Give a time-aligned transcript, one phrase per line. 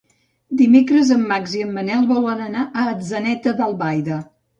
[0.59, 4.19] Dimecres en Max i en Manel volen anar a Atzeneta d'Albaida.